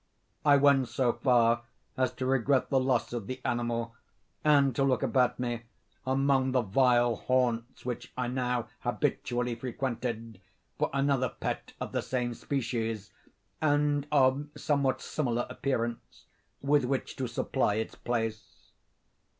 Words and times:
I 0.43 0.57
went 0.57 0.87
so 0.87 1.13
far 1.13 1.61
as 1.95 2.11
to 2.13 2.25
regret 2.25 2.71
the 2.71 2.79
loss 2.79 3.13
of 3.13 3.27
the 3.27 3.39
animal, 3.45 3.93
and 4.43 4.75
to 4.75 4.83
look 4.83 5.03
about 5.03 5.39
me, 5.39 5.61
among 6.07 6.53
the 6.53 6.63
vile 6.63 7.17
haunts 7.17 7.85
which 7.85 8.11
I 8.17 8.27
now 8.27 8.67
habitually 8.79 9.53
frequented, 9.53 10.41
for 10.79 10.89
another 10.91 11.29
pet 11.29 11.73
of 11.79 11.91
the 11.91 12.01
same 12.01 12.33
species, 12.33 13.13
and 13.61 14.07
of 14.11 14.47
somewhat 14.57 15.01
similar 15.03 15.45
appearance, 15.51 16.25
with 16.63 16.83
which 16.83 17.15
to 17.17 17.27
supply 17.27 17.75
its 17.75 17.93
place. 17.93 18.71